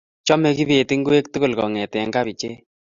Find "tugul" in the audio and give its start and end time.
1.31-1.53